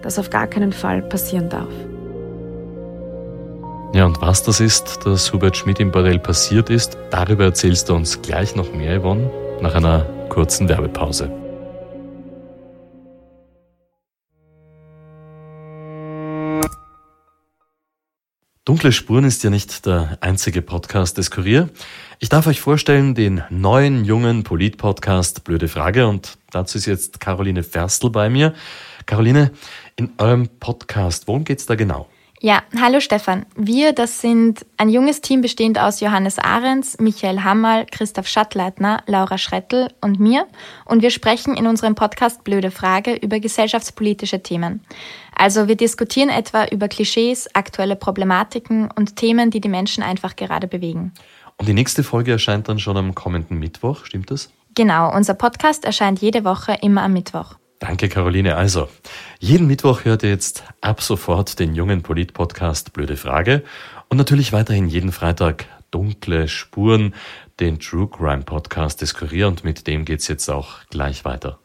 [0.03, 1.73] das auf gar keinen Fall passieren darf.
[3.95, 7.97] Ja, und was das ist, dass Hubert Schmid im Bordell passiert ist, darüber erzählst du
[7.97, 9.29] uns gleich noch mehr, Yvonne,
[9.61, 11.42] nach einer kurzen Werbepause.
[18.73, 21.69] Dunkle Spuren ist ja nicht der einzige Podcast des Kurier.
[22.21, 27.65] Ich darf euch vorstellen den neuen, jungen Polit-Podcast Blöde Frage und dazu ist jetzt Caroline
[27.65, 28.55] Ferstl bei mir.
[29.05, 29.51] Caroline,
[29.97, 32.09] in eurem Podcast, worum geht's da genau?
[32.45, 33.47] Ja, hallo Stefan.
[33.55, 39.39] Wir, das sind ein junges Team bestehend aus Johannes Ahrens, Michael Hammerl, Christoph Schattleitner, Laura
[39.39, 40.49] Schrettel und mir.
[40.85, 44.81] Und wir sprechen in unserem Podcast Blöde Frage über gesellschaftspolitische Themen.
[45.43, 50.69] Also wir diskutieren etwa über Klischees, aktuelle Problematiken und Themen, die die Menschen einfach gerade
[50.69, 51.11] bewegen.
[51.57, 54.53] Und die nächste Folge erscheint dann schon am kommenden Mittwoch, stimmt das?
[54.77, 57.57] Genau, unser Podcast erscheint jede Woche immer am Mittwoch.
[57.81, 58.55] Danke, Caroline.
[58.55, 58.89] Also,
[59.41, 63.65] jeden Mittwoch hört ihr jetzt ab sofort den jungen Polit-Podcast Blöde Frage
[64.09, 67.17] und natürlich weiterhin jeden Freitag Dunkle Spuren,
[67.59, 71.59] den True Crime Podcast des Kurier und mit dem geht's jetzt auch gleich weiter.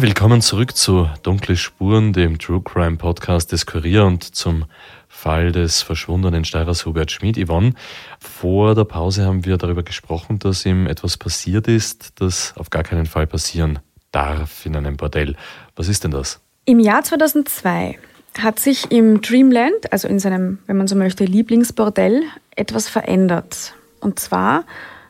[0.00, 4.66] Willkommen zurück zu Dunkle Spuren, dem True Crime Podcast des Kurier und zum
[5.08, 7.36] Fall des verschwundenen Steirers Hubert Schmid.
[7.36, 7.72] Yvonne,
[8.20, 12.84] vor der Pause haben wir darüber gesprochen, dass ihm etwas passiert ist, das auf gar
[12.84, 13.80] keinen Fall passieren
[14.12, 15.34] darf in einem Bordell.
[15.74, 16.38] Was ist denn das?
[16.64, 17.98] Im Jahr 2002
[18.38, 22.22] hat sich im Dreamland, also in seinem, wenn man so möchte, Lieblingsbordell,
[22.54, 23.74] etwas verändert.
[23.98, 24.62] Und zwar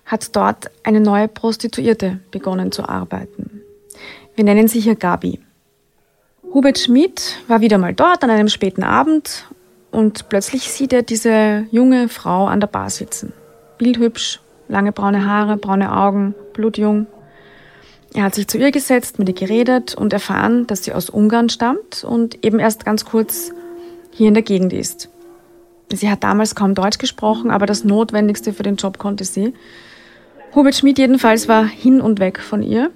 [0.06, 3.57] hat dort eine neue Prostituierte begonnen zu arbeiten.
[4.38, 5.40] Wir nennen sie hier Gabi.
[6.54, 9.48] Hubert Schmidt war wieder mal dort an einem späten Abend
[9.90, 13.32] und plötzlich sieht er diese junge Frau an der Bar sitzen.
[13.78, 17.08] Bildhübsch, lange braune Haare, braune Augen, blutjung.
[18.14, 21.48] Er hat sich zu ihr gesetzt, mit ihr geredet und erfahren, dass sie aus Ungarn
[21.48, 23.50] stammt und eben erst ganz kurz
[24.12, 25.08] hier in der Gegend ist.
[25.92, 29.52] Sie hat damals kaum Deutsch gesprochen, aber das Notwendigste für den Job konnte sie.
[30.54, 32.92] Hubert Schmidt jedenfalls war hin und weg von ihr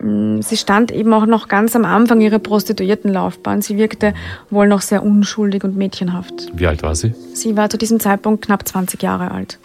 [0.00, 3.62] sie stand eben auch noch ganz am Anfang ihrer Prostituiertenlaufbahn.
[3.62, 4.12] Sie wirkte
[4.50, 6.48] wohl noch sehr unschuldig und mädchenhaft.
[6.52, 7.14] Wie alt war sie?
[7.32, 9.58] Sie war zu diesem Zeitpunkt knapp 20 Jahre alt.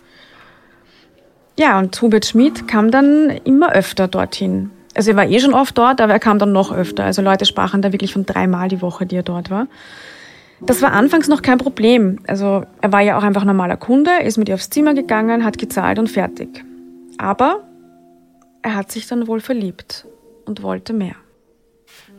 [1.57, 4.71] Ja, und Hubert Schmid kam dann immer öfter dorthin.
[4.95, 7.03] Also er war eh schon oft dort, aber er kam dann noch öfter.
[7.03, 9.67] Also Leute sprachen da wirklich von dreimal die Woche, die er dort war.
[10.61, 12.19] Das war anfangs noch kein Problem.
[12.27, 15.57] Also er war ja auch einfach normaler Kunde, ist mit ihr aufs Zimmer gegangen, hat
[15.57, 16.63] gezahlt und fertig.
[17.17, 17.63] Aber
[18.61, 20.05] er hat sich dann wohl verliebt
[20.49, 21.15] und wollte mehr.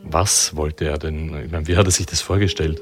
[0.03, 1.43] Was wollte er denn?
[1.45, 2.81] Ich meine, wie hat er sich das vorgestellt?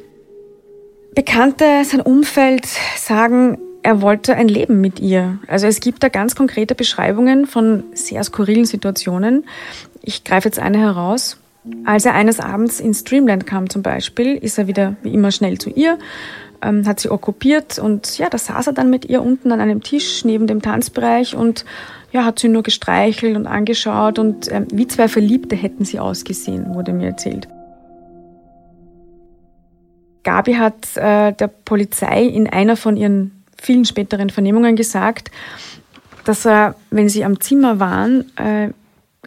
[1.14, 5.40] Bekannte, sein Umfeld sagen, er wollte ein Leben mit ihr.
[5.48, 9.46] Also es gibt da ganz konkrete Beschreibungen von sehr skurrilen Situationen.
[10.02, 11.38] Ich greife jetzt eine heraus.
[11.84, 15.58] Als er eines Abends ins Dreamland kam zum Beispiel, ist er wieder wie immer schnell
[15.58, 15.98] zu ihr,
[16.62, 19.82] ähm, hat sie okkupiert und ja, da saß er dann mit ihr unten an einem
[19.82, 21.66] Tisch neben dem Tanzbereich und
[22.12, 26.74] ja, hat sie nur gestreichelt und angeschaut und ähm, wie zwei Verliebte hätten sie ausgesehen,
[26.74, 27.48] wurde mir erzählt.
[30.24, 35.32] Gabi hat äh, der Polizei in einer von ihren vielen späteren Vernehmungen gesagt,
[36.26, 38.70] dass er, wenn sie am Zimmer waren, äh,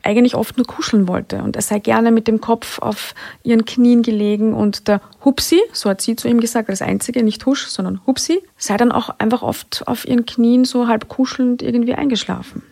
[0.05, 3.15] eigentlich oft nur kuscheln wollte und er sei gerne mit dem Kopf auf
[3.45, 7.47] ihren Knien gelegen und der Hupsi, so hat sie zu ihm gesagt, als einzige, nicht
[7.47, 11.95] Husch, sondern Hupsi, sei dann auch einfach oft auf ihren Knien so halb kuschelnd irgendwie
[11.95, 12.63] eingeschlafen.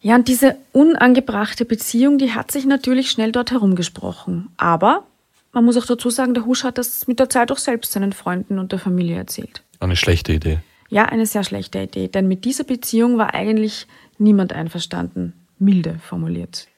[0.00, 4.48] Ja, und diese unangebrachte Beziehung, die hat sich natürlich schnell dort herumgesprochen.
[4.56, 5.04] Aber
[5.52, 8.12] man muss auch dazu sagen, der Husch hat das mit der Zeit auch selbst seinen
[8.12, 9.62] Freunden und der Familie erzählt.
[9.80, 10.58] Eine schlechte Idee.
[10.88, 13.86] Ja, eine sehr schlechte Idee, denn mit dieser Beziehung war eigentlich
[14.18, 16.68] niemand einverstanden, milde formuliert.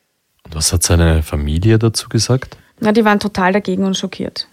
[0.44, 2.56] Und was hat seine Familie dazu gesagt?
[2.80, 4.48] Na, die waren total dagegen und schockiert.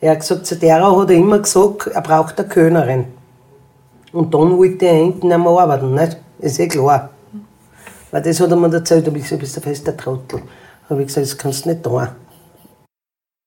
[0.00, 3.06] Er hat gesagt, zu der hat er immer gesagt, er braucht eine Könnerin.
[4.12, 6.18] Und dann wollte er hinten mehr arbeiten, nicht?
[6.38, 7.10] Ist eh klar.
[8.12, 10.42] Weil das hat er mir erzählt, habe ich gesagt, du bist ein fester Trottel.
[10.88, 12.08] Habe ich gesagt, das kannst du nicht tun.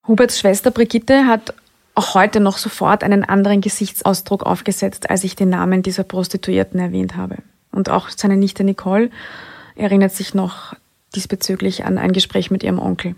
[0.08, 1.54] Huberts Schwester Brigitte hat
[1.93, 7.15] auch heute noch sofort einen anderen Gesichtsausdruck aufgesetzt, als ich den Namen dieser Prostituierten erwähnt
[7.15, 7.38] habe.
[7.71, 9.12] Und auch seine Nichte Nicole
[9.75, 10.73] erinnert sich noch
[11.13, 13.15] diesbezüglich an ein Gespräch mit ihrem Onkel.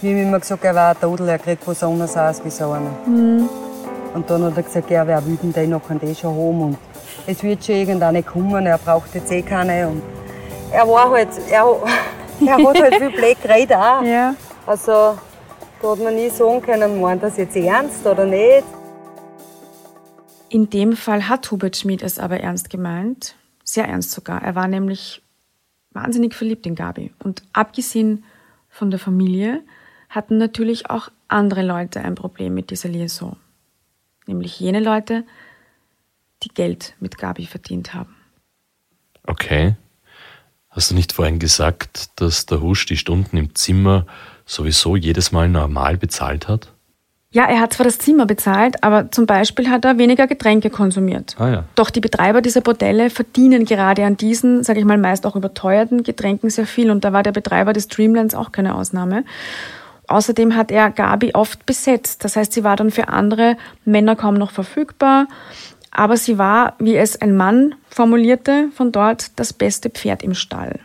[0.00, 2.70] Wie ich immer gesagt er war ein Todel, er kriegt was anderes aus wie so
[2.70, 2.90] einer.
[3.06, 3.48] Mhm.
[4.14, 6.62] Und dann hat er gesagt, wer will denn den noch an den schon haben?
[6.62, 6.78] Und
[7.26, 9.88] es wird schon irgendeine kommen, er braucht jetzt eh keine.
[9.88, 10.02] Und
[10.72, 11.64] er war halt, er,
[12.46, 14.02] er hat halt viel Blöd geredet auch.
[14.02, 14.34] Ja.
[14.66, 15.18] Also
[15.82, 18.64] da hat man nie sagen können, meint das jetzt ernst oder nicht.
[20.48, 24.42] In dem Fall hat Hubert Schmid es aber ernst gemeint, sehr ernst sogar.
[24.42, 25.22] Er war nämlich
[25.92, 27.12] wahnsinnig verliebt in Gabi.
[27.22, 28.24] Und abgesehen
[28.68, 29.62] von der Familie
[30.08, 33.36] hatten natürlich auch andere Leute ein Problem mit dieser Liaison.
[34.26, 35.24] Nämlich jene Leute,
[36.42, 38.14] die Geld mit Gabi verdient haben.
[39.26, 39.76] Okay.
[40.68, 44.06] Hast du nicht vorhin gesagt, dass der Husch die Stunden im Zimmer
[44.46, 46.72] sowieso jedes Mal normal bezahlt hat?
[47.30, 51.34] Ja, er hat zwar das Zimmer bezahlt, aber zum Beispiel hat er weniger Getränke konsumiert.
[51.38, 51.64] Ah ja.
[51.76, 56.02] Doch die Betreiber dieser Bordelle verdienen gerade an diesen, sage ich mal, meist auch überteuerten
[56.02, 56.90] Getränken sehr viel.
[56.90, 59.24] Und da war der Betreiber des Dreamlands auch keine Ausnahme.
[60.08, 62.22] Außerdem hat er Gabi oft besetzt.
[62.22, 65.26] Das heißt, sie war dann für andere Männer kaum noch verfügbar.
[65.92, 70.80] Aber sie war, wie es ein Mann formulierte, von dort das beste Pferd im Stall.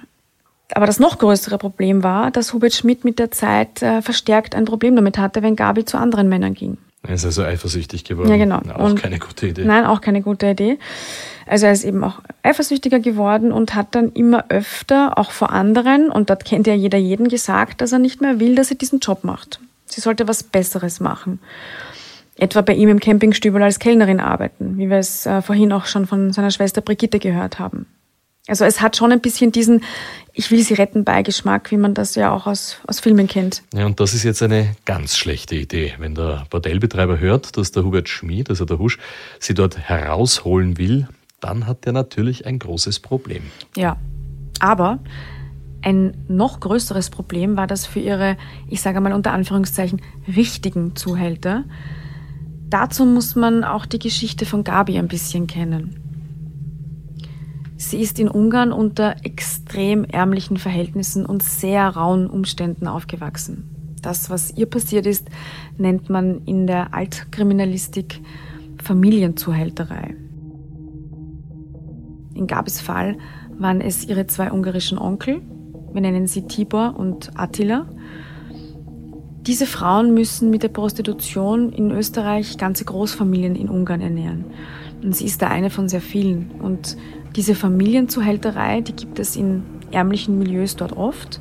[0.74, 4.66] Aber das noch größere Problem war, dass Hubert Schmidt mit der Zeit äh, verstärkt ein
[4.66, 6.78] Problem damit hatte, wenn Gabi zu anderen Männern ging.
[7.04, 8.30] Er ist also eifersüchtig geworden.
[8.30, 8.58] Ja, genau.
[8.76, 9.64] auch Und- keine gute Idee.
[9.64, 10.78] Nein, auch keine gute Idee.
[11.46, 16.10] Also er ist eben auch eifersüchtiger geworden und hat dann immer öfter, auch vor anderen,
[16.10, 19.00] und dort kennt ja jeder jeden, gesagt, dass er nicht mehr will, dass sie diesen
[19.00, 19.62] Job macht.
[19.86, 21.40] Sie sollte was Besseres machen.
[22.38, 26.06] Etwa bei ihm im Campingstübel als Kellnerin arbeiten, wie wir es äh, vorhin auch schon
[26.06, 27.88] von seiner Schwester Brigitte gehört haben.
[28.48, 29.84] Also es hat schon ein bisschen diesen
[30.34, 33.64] Ich will sie retten Beigeschmack, wie man das ja auch aus, aus Filmen kennt.
[33.74, 35.96] Ja, und das ist jetzt eine ganz schlechte Idee.
[35.98, 39.00] Wenn der Bordellbetreiber hört, dass der Hubert Schmid, also der Husch,
[39.40, 41.08] sie dort herausholen will,
[41.42, 43.44] dann hat er natürlich ein großes Problem.
[43.76, 43.98] Ja,
[44.60, 45.00] aber
[45.82, 48.38] ein noch größeres Problem war das für ihre,
[48.70, 51.66] ich sage mal unter Anführungszeichen, richtigen Zuhälter.
[52.70, 56.04] Dazu muss man auch die Geschichte von Gabi ein bisschen kennen.
[57.78, 63.70] Sie ist in Ungarn unter extrem ärmlichen Verhältnissen und sehr rauen Umständen aufgewachsen.
[64.02, 65.30] Das, was ihr passiert ist,
[65.78, 68.20] nennt man in der Altkriminalistik
[68.84, 70.16] Familienzuhälterei.
[72.34, 73.18] In Gabis Fall
[73.58, 75.42] waren es ihre zwei ungarischen Onkel,
[75.94, 77.88] wir nennen sie Tibor und Attila.
[79.48, 84.44] Diese Frauen müssen mit der Prostitution in Österreich ganze Großfamilien in Ungarn ernähren.
[85.02, 86.52] Und sie ist da eine von sehr vielen.
[86.60, 86.98] Und
[87.38, 91.40] diese Familienzuhälterei, die gibt es in ärmlichen Milieus dort oft.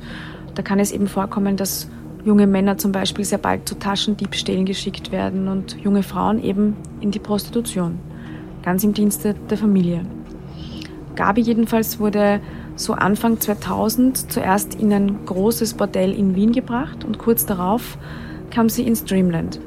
[0.55, 1.89] Da kann es eben vorkommen, dass
[2.23, 7.11] junge Männer zum Beispiel sehr bald zu Taschendiebstählen geschickt werden und junge Frauen eben in
[7.11, 7.99] die Prostitution.
[8.63, 10.05] Ganz im Dienste der Familie.
[11.15, 12.39] Gabi jedenfalls wurde
[12.77, 17.97] so Anfang 2000 zuerst in ein großes Bordell in Wien gebracht und kurz darauf
[18.51, 19.59] kam sie ins Dreamland.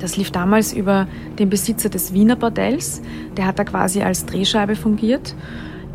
[0.00, 1.08] Das lief damals über
[1.38, 3.02] den Besitzer des Wiener Bordells,
[3.36, 5.34] der hat da quasi als Drehscheibe fungiert.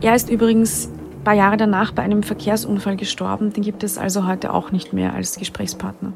[0.01, 4.27] Er ist übrigens ein paar Jahre danach bei einem Verkehrsunfall gestorben, den gibt es also
[4.27, 6.11] heute auch nicht mehr als Gesprächspartner.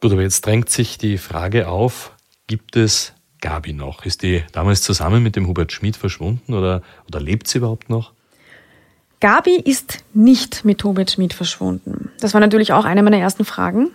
[0.00, 2.12] Gut, aber jetzt drängt sich die Frage auf,
[2.46, 4.04] gibt es Gabi noch?
[4.04, 8.12] Ist die damals zusammen mit dem Hubert Schmid verschwunden oder, oder lebt sie überhaupt noch?
[9.20, 12.10] Gabi ist nicht mit Hubert Schmid verschwunden.
[12.20, 13.90] Das war natürlich auch eine meiner ersten Fragen.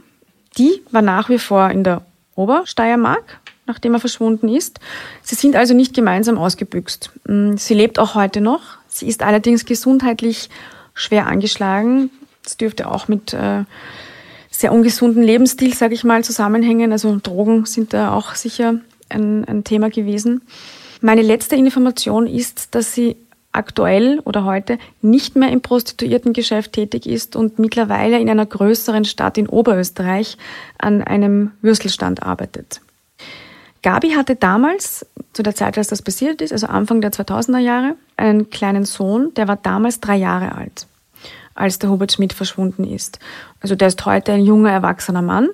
[0.58, 4.79] Die war nach wie vor in der Obersteiermark, nachdem er verschwunden ist.
[5.21, 7.12] Sie sind also nicht gemeinsam ausgebüxt.
[7.25, 8.62] Mm, Sie lebt auch heute noch.
[8.88, 10.49] Sie ist allerdings gesundheitlich
[10.93, 12.12] schwer angeschlagen.
[12.43, 13.63] Das dürfte auch mit äh,
[14.51, 16.91] sehr ungesunden Lebensstil, sage ich mal, zusammenhängen.
[16.91, 18.75] Also Drogen sind da auch sicher
[19.13, 20.41] ein, ein Thema gewesen.
[21.02, 23.15] Meine letzte Information ist, dass sie
[23.54, 29.38] aktuell oder heute nicht mehr im Prostituiertengeschäft tätig ist und mittlerweile in einer größeren Stadt
[29.38, 30.38] in Oberösterreich
[30.78, 32.82] an einem Würstelstand arbeitet.
[33.84, 37.95] Gabi hatte damals, zu der Zeit, als das passiert ist, also Anfang der 2000er Jahre,
[38.17, 40.88] einen kleinen Sohn, der war damals drei Jahre alt,
[41.54, 43.19] als der Hubert Schmidt verschwunden ist.
[43.60, 45.49] Also der ist heute ein junger, erwachsener Mann.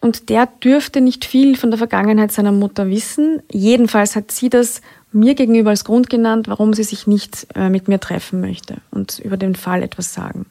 [0.00, 3.42] Und der dürfte nicht viel von der Vergangenheit seiner Mutter wissen.
[3.50, 4.80] Jedenfalls hat sie das
[5.12, 9.18] mir gegenüber als Grund genannt, warum sie sich nicht äh, mit mir treffen möchte und
[9.18, 10.46] über den Fall etwas sagen.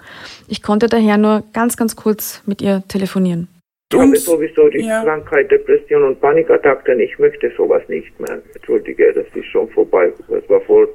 [0.47, 3.47] Ich konnte daher nur ganz, ganz kurz mit ihr telefonieren.
[3.91, 6.99] Ich habe sowieso die Krankheit, Depression und Panikattacken.
[6.99, 8.39] Ich möchte sowas nicht mehr.
[8.53, 10.13] Entschuldige, das ist schon vorbei.
[10.27, 10.87] Das war vor,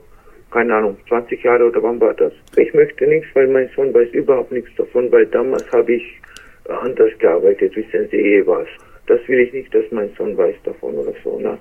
[0.53, 2.33] keine Ahnung, 20 Jahre oder wann war das?
[2.57, 6.05] Ich möchte nichts, weil mein Sohn weiß überhaupt nichts davon, weil damals habe ich
[6.69, 8.67] anders gearbeitet, wissen Sie eh was.
[9.07, 11.59] Das will ich nicht, dass mein Sohn weiß davon oder so, ne?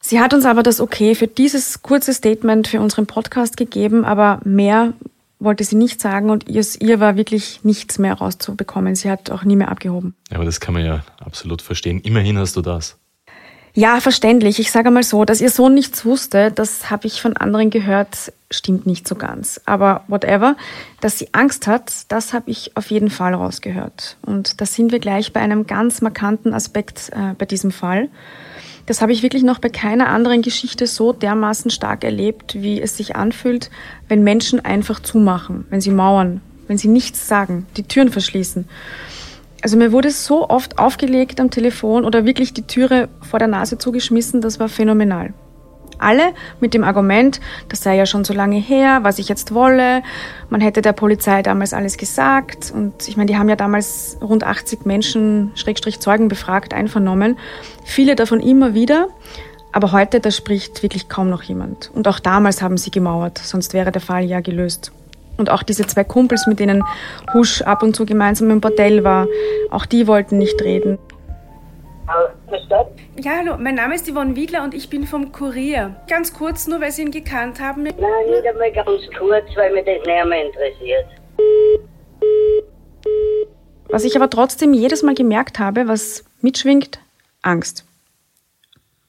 [0.00, 4.40] Sie hat uns aber das Okay für dieses kurze Statement für unseren Podcast gegeben, aber
[4.44, 4.92] mehr
[5.40, 8.94] wollte sie nicht sagen und ihr, ihr war wirklich nichts mehr rauszubekommen.
[8.94, 10.14] Sie hat auch nie mehr abgehoben.
[10.30, 12.00] Ja, aber das kann man ja absolut verstehen.
[12.00, 12.97] Immerhin hast du das.
[13.78, 14.58] Ja, verständlich.
[14.58, 18.32] Ich sage mal so, dass ihr Sohn nichts wusste, das habe ich von anderen gehört,
[18.50, 19.60] stimmt nicht so ganz.
[19.66, 20.56] Aber whatever,
[21.00, 24.16] dass sie Angst hat, das habe ich auf jeden Fall rausgehört.
[24.26, 28.08] Und da sind wir gleich bei einem ganz markanten Aspekt äh, bei diesem Fall.
[28.86, 32.96] Das habe ich wirklich noch bei keiner anderen Geschichte so dermaßen stark erlebt, wie es
[32.96, 33.70] sich anfühlt,
[34.08, 38.68] wenn Menschen einfach zumachen, wenn sie mauern, wenn sie nichts sagen, die Türen verschließen.
[39.62, 43.76] Also mir wurde so oft aufgelegt am Telefon oder wirklich die Türe vor der Nase
[43.76, 45.34] zugeschmissen, das war phänomenal.
[45.98, 50.02] Alle mit dem Argument, das sei ja schon so lange her, was ich jetzt wolle.
[50.48, 52.70] Man hätte der Polizei damals alles gesagt.
[52.72, 57.36] Und ich meine, die haben ja damals rund 80 Menschen, Schrägstrich Zeugen befragt, einvernommen.
[57.84, 59.08] Viele davon immer wieder.
[59.72, 61.90] Aber heute, da spricht wirklich kaum noch jemand.
[61.92, 64.92] Und auch damals haben sie gemauert, sonst wäre der Fall ja gelöst.
[65.38, 66.84] Und auch diese zwei Kumpels, mit denen
[67.32, 69.26] Husch ab und zu gemeinsam im Bordell war,
[69.70, 70.98] auch die wollten nicht reden.
[73.20, 75.96] Ja, hallo, mein Name ist Yvonne Wiedler und ich bin vom Kurier.
[76.08, 77.84] Ganz kurz, nur weil Sie ihn gekannt haben.
[77.84, 77.94] Nein,
[78.30, 81.06] nicht einmal ganz kurz, weil mich das nicht mehr interessiert.
[83.88, 86.98] Was ich aber trotzdem jedes Mal gemerkt habe, was mitschwingt,
[87.42, 87.84] Angst.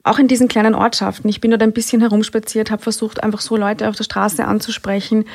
[0.03, 1.30] Auch in diesen kleinen Ortschaften.
[1.30, 5.25] Ich bin dort ein bisschen herumspaziert, habe versucht, einfach so Leute auf der Straße anzusprechen.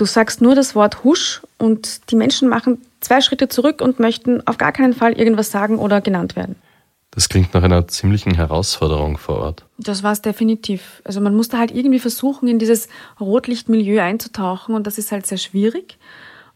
[0.00, 4.40] Du sagst nur das Wort Husch und die Menschen machen zwei Schritte zurück und möchten
[4.46, 6.56] auf gar keinen Fall irgendwas sagen oder genannt werden.
[7.10, 9.66] Das klingt nach einer ziemlichen Herausforderung vor Ort.
[9.76, 11.02] Das war es definitiv.
[11.04, 12.88] Also man musste halt irgendwie versuchen, in dieses
[13.20, 15.98] Rotlichtmilieu einzutauchen und das ist halt sehr schwierig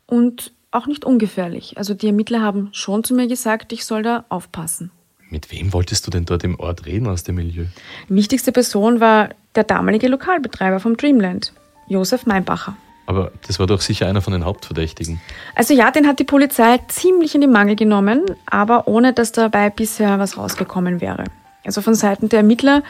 [0.07, 1.77] und auch nicht ungefährlich.
[1.77, 4.91] Also die Ermittler haben schon zu mir gesagt, ich soll da aufpassen.
[5.29, 7.67] Mit wem wolltest du denn dort im Ort reden aus dem Milieu?
[8.09, 11.53] Die wichtigste Person war der damalige Lokalbetreiber vom Dreamland,
[11.89, 12.75] Josef Meinbacher.
[13.07, 15.21] Aber das war doch sicher einer von den Hauptverdächtigen.
[15.55, 19.71] Also ja, den hat die Polizei ziemlich in den Mangel genommen, aber ohne dass dabei
[19.71, 21.25] bisher was rausgekommen wäre.
[21.65, 22.83] Also von Seiten der Ermittler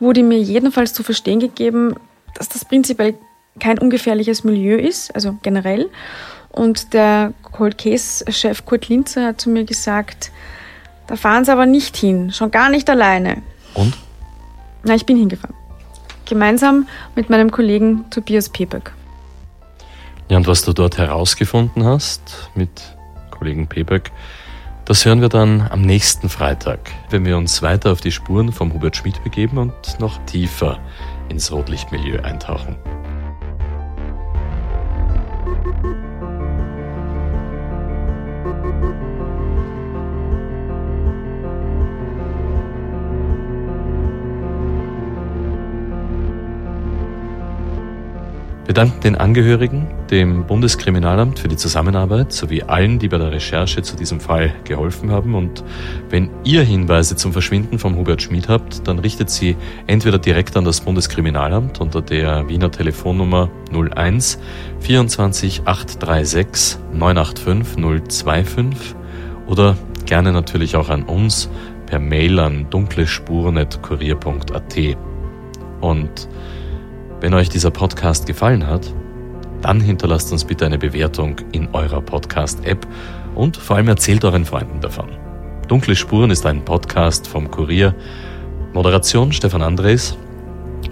[0.00, 1.94] wurde mir jedenfalls zu verstehen gegeben,
[2.34, 3.14] dass das prinzipiell
[3.58, 5.90] kein ungefährliches Milieu ist, also generell.
[6.50, 10.30] Und der Cold Case-Chef Kurt Linzer hat zu mir gesagt,
[11.08, 13.42] da fahren sie aber nicht hin, schon gar nicht alleine.
[13.74, 13.96] Und?
[14.84, 15.56] Na, ich bin hingefahren.
[16.26, 16.86] Gemeinsam
[17.16, 18.92] mit meinem Kollegen Tobias Pepek.
[20.28, 22.68] Ja, und was du dort herausgefunden hast mit
[23.30, 24.12] Kollegen Pepek,
[24.84, 28.74] das hören wir dann am nächsten Freitag, wenn wir uns weiter auf die Spuren vom
[28.74, 30.78] Hubert Schmidt begeben und noch tiefer
[31.30, 32.76] ins Rotlichtmilieu eintauchen.
[48.66, 53.82] Wir danken den Angehörigen, dem Bundeskriminalamt für die Zusammenarbeit sowie allen, die bei der Recherche
[53.82, 55.34] zu diesem Fall geholfen haben.
[55.34, 55.62] Und
[56.08, 59.56] wenn ihr Hinweise zum Verschwinden von Hubert Schmid habt, dann richtet sie
[59.86, 64.38] entweder direkt an das Bundeskriminalamt unter der Wiener Telefonnummer 01
[64.80, 68.94] 24 836 985 025
[69.46, 71.50] oder gerne natürlich auch an uns
[71.86, 74.96] per Mail an dunklespuren.kurier.at.
[75.80, 76.28] Und
[77.20, 78.92] wenn euch dieser Podcast gefallen hat,
[79.62, 82.86] dann hinterlasst uns bitte eine Bewertung in eurer Podcast-App
[83.34, 85.08] und vor allem erzählt euren Freunden davon.
[85.68, 87.94] Dunkle Spuren ist ein Podcast vom Kurier.
[88.72, 90.16] Moderation Stefan Andres,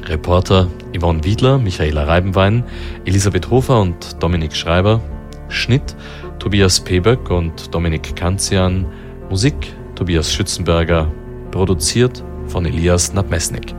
[0.05, 2.65] Reporter Yvonne Wiedler, Michaela Reibenwein,
[3.05, 5.01] Elisabeth Hofer und Dominik Schreiber,
[5.49, 5.95] Schnitt
[6.39, 8.87] Tobias Peböck und Dominik Kanzian,
[9.31, 9.55] Musik
[9.95, 11.11] Tobias Schützenberger,
[11.51, 13.75] produziert von Elias Nabmesnik.